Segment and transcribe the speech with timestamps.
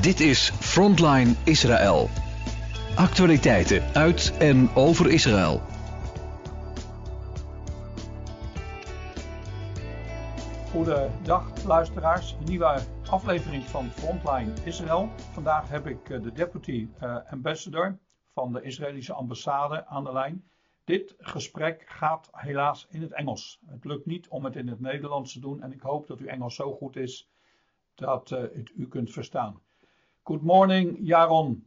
[0.00, 2.08] Dit is Frontline Israël.
[2.96, 5.60] Actualiteiten uit en over Israël.
[10.70, 12.78] Goedendag luisteraars, nieuwe
[13.10, 15.08] aflevering van Frontline Israël.
[15.32, 17.98] Vandaag heb ik eh, de deputy uh, ambassador
[18.32, 20.44] van de Israëlische ambassade aan de lijn.
[20.84, 23.60] Dit gesprek gaat helaas in het Engels.
[23.66, 26.26] Het lukt niet om het in het Nederlands te doen en ik hoop dat uw
[26.26, 27.30] Engels zo goed is
[27.94, 29.64] dat uh, het u kunt verstaan.
[30.26, 31.60] Good morning, Yaron.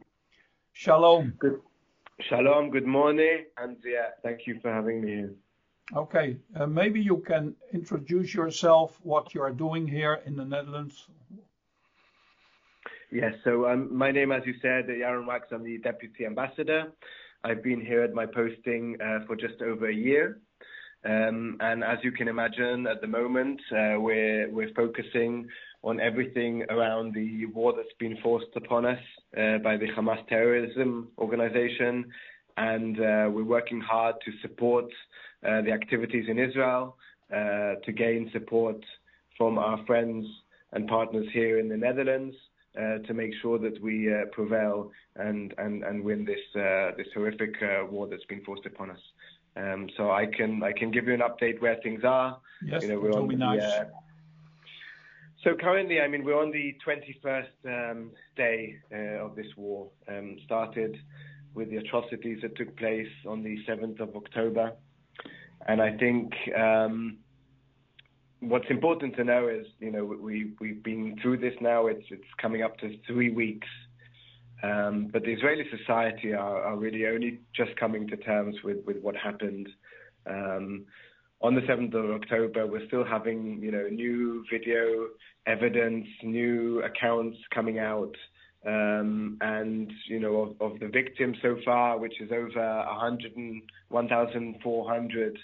[0.74, 1.32] Shalom.
[1.38, 1.62] Good.
[2.28, 5.34] Shalom, good morning, and yeah, thank you for having me here.
[5.96, 11.06] Okay, uh, maybe you can introduce yourself, what you are doing here in the Netherlands.
[13.10, 16.92] Yes, so um, my name, as you said, Yaron Wax, I'm the Deputy Ambassador.
[17.42, 20.38] I've been here at my posting uh, for just over a year.
[21.02, 25.48] Um, and as you can imagine, at the moment, uh, we're, we're focusing
[25.82, 28.98] on everything around the war that's been forced upon us
[29.36, 32.04] uh, by the Hamas terrorism organization.
[32.56, 34.86] And uh, we're working hard to support
[35.46, 36.96] uh, the activities in Israel,
[37.32, 38.84] uh, to gain support
[39.38, 40.26] from our friends
[40.72, 42.36] and partners here in the Netherlands.
[42.78, 46.38] Uh, to make sure that we prevail and, and, and win this
[46.96, 47.56] this horrific
[47.90, 49.00] war that's been forced upon us.
[49.56, 52.38] Um, so I can I can give you an update where things are.
[52.64, 53.86] Yes, you know, we're on the, nice.
[55.42, 59.88] So currently, I mean, we're on the 21st um, day uh, of this war.
[60.06, 60.98] Um, started
[61.54, 64.72] with the atrocities that took place on the 7th of October,
[65.66, 67.16] and I think um,
[68.40, 71.86] what's important to know is, you know, we we've been through this now.
[71.86, 73.68] It's it's coming up to three weeks,
[74.62, 79.16] but the Israeli society are, are, really only just coming to terms with with what
[79.16, 79.70] happened.
[81.42, 85.08] On the 7th of October, we're still having, you know, new video
[85.46, 88.14] evidence, new accounts coming out,
[88.66, 92.84] um, and, you know, of, of, the victims so far, which is over
[93.88, 95.38] 1,400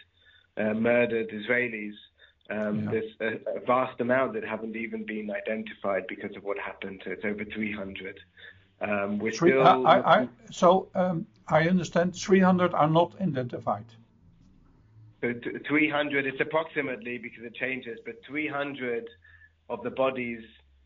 [0.58, 1.94] uh, murdered Israelis.
[2.50, 2.90] Um, yeah.
[2.90, 7.00] There's a, a, vast amount that haven't even been identified because of what happened.
[7.04, 8.20] So It's over 300.
[8.82, 9.66] Um, we're Three, still.
[9.66, 13.86] I, I, so um, I understand 300 are not identified.
[15.20, 15.32] So
[15.66, 19.04] 300, it's approximately because it changes, but 300
[19.70, 20.42] of the bodies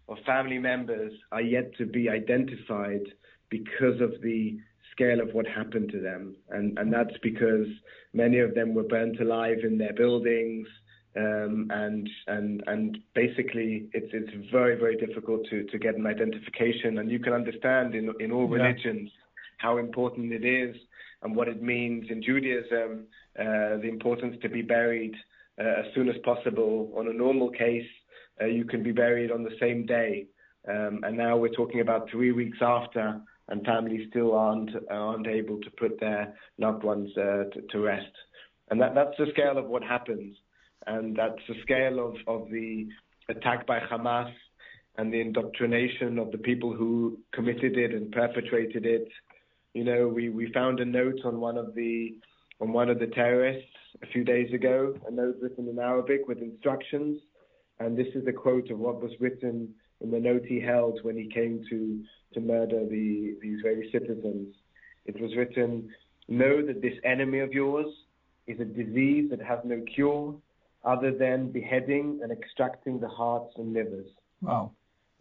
[0.08, 3.02] of family members are yet to be identified
[3.48, 4.58] because of the
[4.92, 6.36] scale of what happened to them.
[6.50, 7.66] And, and that's because
[8.12, 10.68] many of them were burnt alive in their buildings.
[11.16, 16.98] Um, and and and basically, it's it's very very difficult to, to get an identification,
[16.98, 19.20] and you can understand in in all religions yeah.
[19.58, 20.76] how important it is
[21.22, 25.14] and what it means in Judaism the importance to be buried
[25.60, 26.92] uh, as soon as possible.
[26.96, 27.86] On a normal case,
[28.40, 30.26] uh, you can be buried on the same day.
[30.68, 35.58] Um, and now we're talking about three weeks after, and families still aren't aren't able
[35.60, 38.12] to put their loved ones uh, to, to, rest.
[38.70, 40.36] And that, that's the scale of what happens,
[40.86, 42.86] and that's the scale of, of the
[43.28, 44.32] attack by Hamas
[44.96, 49.08] and the indoctrination of the people who committed it and perpetrated it.
[49.72, 52.14] You know, we, we found a note on one of the
[52.60, 53.68] on one of the terrorists
[54.02, 57.20] a few days ago, a note written in Arabic with instructions.
[57.78, 59.68] And this is a quote of what was written
[60.00, 62.02] in the note he held when he came to,
[62.34, 64.54] to murder the, the Israeli citizens.
[65.06, 65.88] It was written,
[66.28, 67.86] Know that this enemy of yours
[68.46, 70.36] is a disease that has no cure
[70.84, 74.06] other than beheading and extracting the hearts and livers.
[74.40, 74.72] Wow.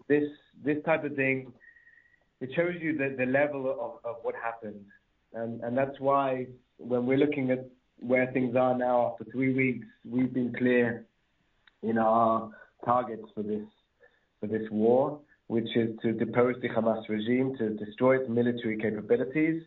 [0.07, 0.23] This,
[0.63, 1.51] this type of thing,
[2.41, 4.85] it shows you the, the level of, of what happened.
[5.33, 6.47] And, and that's why
[6.79, 7.69] when we're looking at
[8.00, 11.06] where things are now after three weeks, we've been clear
[11.84, 12.50] in our
[12.84, 13.66] targets for this
[14.40, 19.62] for this war, which is to depose the Hamas regime, to destroy its military capabilities,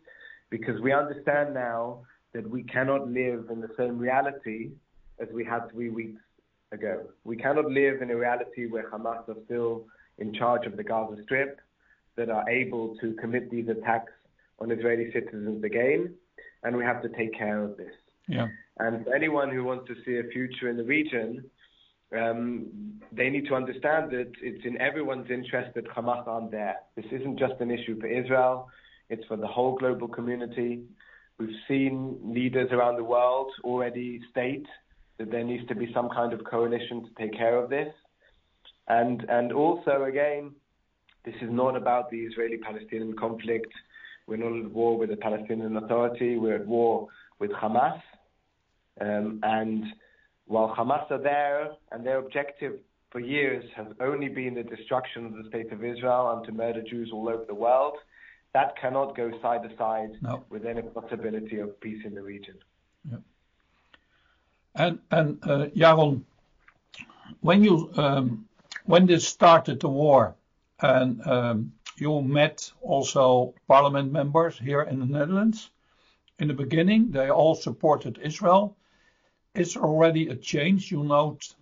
[0.49, 1.99] because we understand now
[2.33, 4.71] that we cannot live in the same reality
[5.19, 6.19] as we had three weeks
[6.71, 7.03] ago.
[7.23, 9.85] We cannot live in a reality where Hamas are still
[10.17, 11.59] in charge of the Gaza Strip,
[12.15, 14.11] that are able to commit these attacks
[14.59, 16.13] on Israeli citizens again
[16.63, 17.93] and we have to take care of this.
[18.27, 18.47] Yeah.
[18.79, 21.43] And anyone who wants to see a future in the region,
[22.17, 26.77] um, they need to understand that it's in everyone's interest that Hamas aren't there.
[26.95, 28.69] This isn't just an issue for Israel,
[29.09, 30.83] it's for the whole global community.
[31.37, 34.65] We've seen leaders around the world already state
[35.17, 37.93] that there needs to be some kind of coalition to take care of this.
[38.87, 40.51] And, and also, again,
[41.25, 43.71] this is not about the Israeli Palestinian conflict
[44.27, 46.37] we're not at war with the Palestinian Authority.
[46.37, 47.07] We're at war
[47.39, 48.01] with Hamas.
[49.01, 49.85] Um, and
[50.45, 52.79] while Hamas are there and their objective
[53.11, 56.81] for years has only been the destruction of the state of Israel and to murder
[56.81, 57.95] Jews all over the world.
[58.53, 60.43] That cannot go side to side no.
[60.49, 62.55] with any possibility of peace in the region.
[63.09, 63.17] Yeah.
[64.75, 66.23] And and uh, Yaron,
[67.41, 68.47] when you um,
[68.85, 70.35] when this started the war,
[70.81, 75.69] and um, you met also parliament members here in the Netherlands.
[76.39, 78.75] In the beginning, they all supported Israel.
[79.53, 81.53] Is already a change you note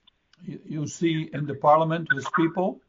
[0.46, 2.82] you see in the parliament with people?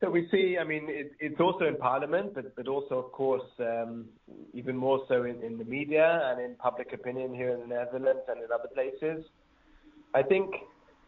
[0.00, 3.44] So we see, I mean, it, it's also in parliament, but, but also, of course,
[3.58, 4.06] um,
[4.54, 8.22] even more so in, in the media and in public opinion here in the Netherlands
[8.28, 9.26] and in other places.
[10.14, 10.54] I think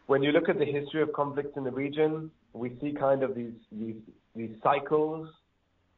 [0.06, 3.34] when you look at the history of conflicts in the region, we see kind of
[3.34, 3.96] these these
[4.34, 5.28] these cycles,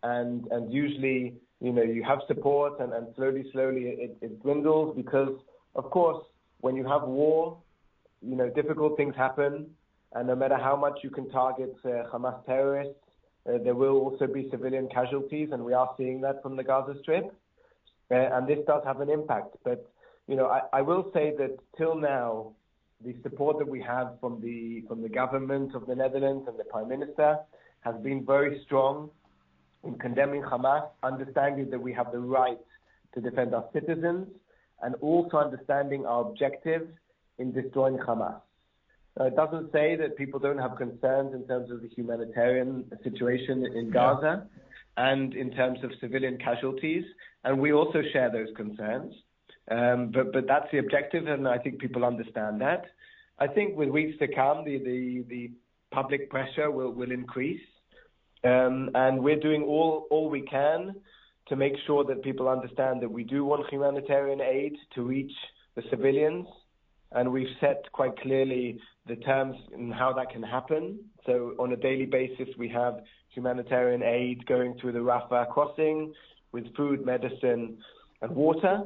[0.02, 4.94] and and usually you know you have support and, and slowly slowly it, it dwindles
[4.96, 5.36] because
[5.74, 6.24] of course
[6.60, 7.58] when you have war,
[8.22, 9.66] you know difficult things happen,
[10.12, 12.94] and no matter how much you can target uh, Hamas terrorists,
[13.48, 16.94] uh, there will also be civilian casualties, and we are seeing that from the Gaza
[17.02, 17.34] Strip,
[18.10, 19.56] uh, and this does have an impact.
[19.64, 19.90] But
[20.26, 22.52] you know I, I will say that till now
[23.04, 26.64] the support that we have from the from the government of the Netherlands and the
[26.64, 27.38] Prime Minister
[27.80, 29.10] has been very strong
[29.84, 32.58] in condemning Hamas, understanding that we have the right
[33.14, 34.26] to defend our citizens,
[34.82, 36.88] and also understanding our objective
[37.38, 38.40] in destroying Hamas.
[39.20, 43.90] It doesn't say that people don't have concerns in terms of the humanitarian situation in
[43.90, 44.46] Gaza
[44.96, 47.04] and in terms of civilian casualties,
[47.44, 49.14] and we also share those concerns.
[49.70, 52.84] Um, but but that's the objective, and I think people understand that.
[53.38, 55.50] I think with weeks to come, the the, the
[55.90, 57.62] public pressure will will increase,
[58.44, 60.94] um, and we're doing all all we can
[61.48, 65.32] to make sure that people understand that we do want humanitarian aid to reach
[65.76, 66.46] the civilians,
[67.12, 70.98] and we've set quite clearly the terms and how that can happen.
[71.26, 73.00] So on a daily basis, we have
[73.30, 76.14] humanitarian aid going through the Rafah crossing
[76.52, 77.78] with food, medicine,
[78.22, 78.84] and water.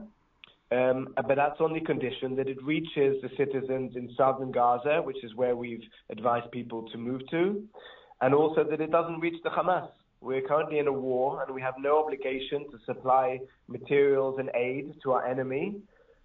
[0.71, 5.23] Um, but that's on the condition that it reaches the citizens in southern Gaza, which
[5.25, 7.63] is where we've advised people to move to,
[8.21, 9.89] and also that it doesn't reach the Hamas.
[10.21, 14.95] We're currently in a war, and we have no obligation to supply materials and aid
[15.05, 15.77] to our enemy,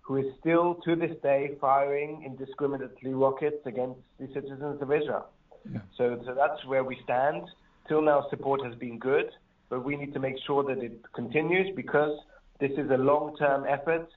[0.02, 5.28] who is still to this day firing indiscriminately rockets against the citizens of Israel.
[5.72, 5.80] Yeah.
[5.98, 7.44] So, so that's where we stand.
[7.88, 9.30] Till now, support has been good,
[9.70, 12.20] but we need to make sure that it continues because
[12.60, 14.10] this is a long-term effort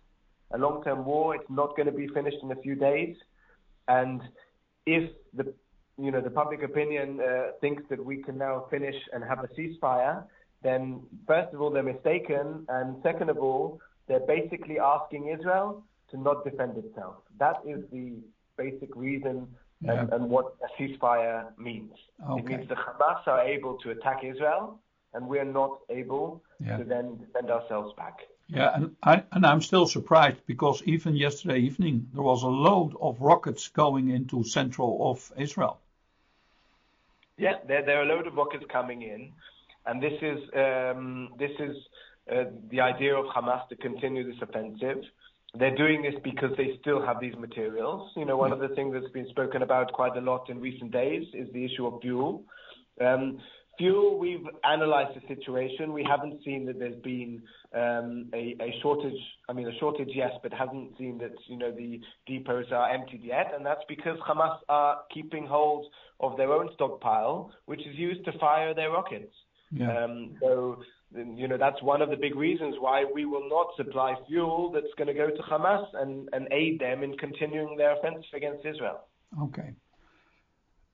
[0.52, 1.34] a long-term war.
[1.34, 3.16] It's not going to be finished in a few days.
[3.88, 4.20] And
[4.87, 5.54] if the
[5.98, 9.48] you know the public opinion uh, thinks that we can now finish and have a
[9.48, 10.25] ceasefire,
[10.62, 16.20] then first of all they're mistaken, and second of all they're basically asking Israel to
[16.20, 17.16] not defend itself.
[17.38, 18.14] That is the
[18.56, 19.48] basic reason
[19.81, 20.00] yeah.
[20.00, 21.93] and, and, what a ceasefire means.
[22.31, 22.40] Okay.
[22.40, 24.81] It means the Hamas are able to attack Israel,
[25.14, 26.76] and we're not able yeah.
[26.76, 28.20] to then defend ourselves back.
[28.49, 32.94] Yeah, and, I, and I'm still surprised because even yesterday evening there was a load
[33.00, 35.79] of rockets going into central of Israel.
[37.38, 39.32] Yeah, there, there are a load of rockets coming in,
[39.85, 41.76] and this is um, this is
[42.32, 45.03] uh, the idea of Hamas to continue this offensive.
[45.58, 48.11] They're doing this because they still have these materials.
[48.17, 48.62] You know, one yeah.
[48.62, 51.64] of the things that's been spoken about quite a lot in recent days is the
[51.64, 52.44] issue of fuel.
[53.00, 53.38] Um,
[53.78, 55.93] Fuel, we've analyzed the situation.
[55.93, 57.43] We haven't seen that there's been
[57.74, 59.20] um, a shortage.
[59.48, 63.22] I mean, a shortage, yes, but hasn't seen that, you know, the depots are emptied
[63.22, 65.86] yet, and that's because Hamas are keeping hold
[66.20, 69.32] of their own stockpile, which is used to fire their rockets.
[69.70, 70.05] Yeah.
[70.05, 70.82] Um, so,
[71.15, 74.94] you know, that's one of the big reasons why we will not supply fuel that's
[74.96, 79.00] gonna go to Hamas and aid them in continuing their offensive against Israel.
[79.43, 79.74] Okay.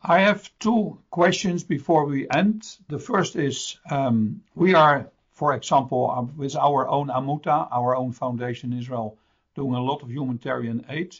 [0.04, 2.76] I have two questions before we end.
[2.88, 8.10] The first is, um, we are, for example, uh, with our own Amuta, our own
[8.10, 9.16] foundation in Israel,
[9.54, 11.14] doing a lot of humanitarian aid.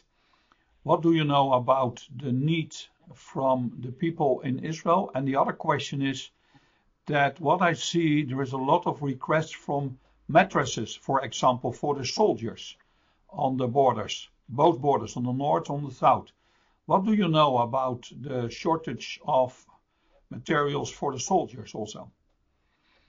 [0.83, 2.75] What do you know about the need
[3.15, 5.13] from the people in Israel?
[5.15, 6.31] And the other question is
[7.07, 11.95] that what I see, there is a lot of requests from mattresses, for example, for
[11.95, 12.77] the soldiers
[13.31, 16.33] on the borders, both borders, on the north, on the south.
[16.87, 19.65] What do you know about the shortage of
[20.31, 22.11] materials for the soldiers also?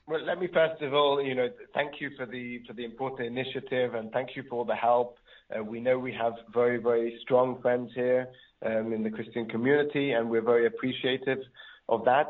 [0.05, 3.25] Well, let me first of all, you know, thank you for the for the important
[3.27, 5.17] initiative and thank you for all the help.
[5.49, 8.27] Uh, we know we have very very strong friends here
[8.65, 11.39] um, in the Christian community, and we're very appreciative
[11.87, 12.29] of that.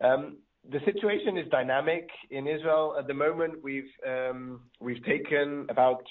[0.00, 0.38] Um,
[0.70, 3.62] the situation is dynamic in Israel at the moment.
[3.62, 6.02] We've um, we've taken about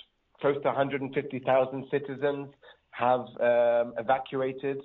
[0.41, 2.47] close to 150,000 citizens
[2.91, 4.79] have um, evacuated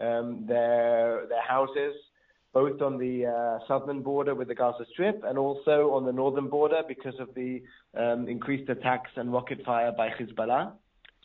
[0.00, 1.94] um, their their houses,
[2.52, 6.48] both on the uh, southern border with the Gaza Strip and also on the northern
[6.48, 7.62] border because of the
[7.96, 10.72] um, increased attacks and rocket fire by Hezbollah.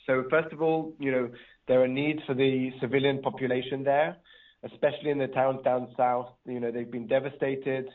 [0.06, 1.30] So first of all, you know,
[1.68, 4.18] there are needs for the civilian population there,
[4.64, 6.30] especially in the towns down south.
[6.46, 7.88] You know, they've been devastated.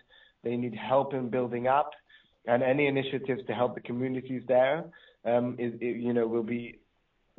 [0.44, 1.90] They need help in building up,
[2.46, 4.84] and any initiatives to help the communities there,
[5.26, 6.78] you know, will be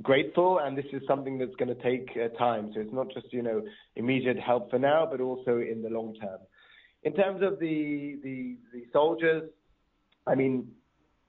[0.01, 0.59] grateful.
[0.59, 2.71] And this is something that's going to take uh, time.
[2.73, 3.61] So it's not just you know
[3.95, 6.39] immediate help for now, but also in the long term.
[7.03, 9.49] In terms of the the, the soldiers,
[10.27, 10.69] I mean,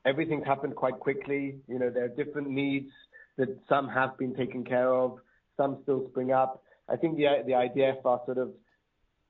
[0.04, 1.56] everything's happened quite quickly.
[1.68, 2.90] You know, there are different needs
[3.36, 5.18] that some have been taken care of,
[5.56, 6.62] some still spring up.
[6.88, 8.50] I think the the IDF are sort of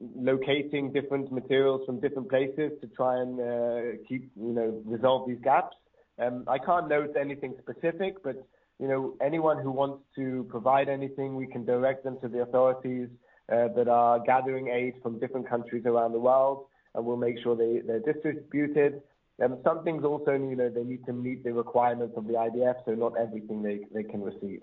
[0.01, 5.41] locating different materials from different places to try and uh, keep you know resolve these
[5.43, 5.77] gaps.
[6.19, 8.47] Um, I can't note anything specific, but
[8.81, 13.09] you know anyone who wants to provide anything, we can direct them to the authorities
[13.53, 17.57] uh, that are gathering aid from different countries around the world, and we'll make sure
[17.57, 19.03] they, they're distributed.
[19.43, 22.77] Um, some things also, you know, they need to meet the requirements of the IDF,
[22.85, 24.61] so not everything they, they can receive.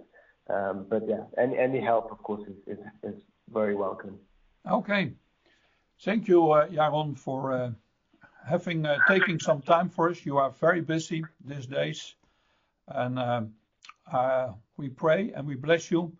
[0.49, 3.21] Um, but yeah, any, any help, of course, is, is, is
[3.51, 4.17] very welcome.
[4.69, 5.13] Okay.
[6.01, 7.71] Thank you, uh, Yaron, for uh,
[8.47, 10.25] having uh, taking some time for us.
[10.25, 12.15] You are very busy these days,
[12.87, 13.53] and um,
[14.11, 16.11] uh, we pray and we bless you.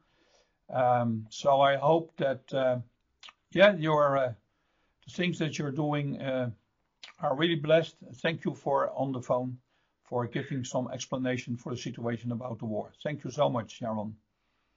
[0.74, 2.80] Um, so I hope that, uh,
[3.52, 4.34] yeah, your uh,
[5.06, 6.22] the things that you're doing
[7.20, 7.96] are really blessed.
[8.22, 9.58] Thank you for on the phone
[10.04, 12.92] for giving some explanation for the situation about the war.
[13.04, 14.16] Thank you so much, Sharon.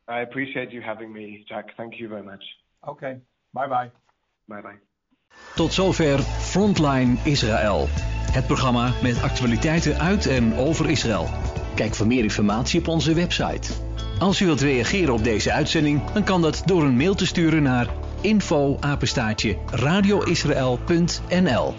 [0.09, 1.77] I appreciate you having me, Jack.
[1.77, 2.45] Thank you very much.
[2.89, 3.21] Okay.
[3.53, 3.91] Bye bye.
[4.49, 4.79] Bye bye.
[5.55, 7.87] Tot zover Frontline Israël.
[8.33, 11.50] Het programma met actualiteiten uit en over Israël.
[11.81, 13.73] Kijk voor meer informatie op onze website.
[14.19, 17.63] Als u wilt reageren op deze uitzending, dan kan dat door een mail te sturen
[17.63, 17.87] naar
[18.21, 18.79] info
[19.71, 21.75] radioisrael.nl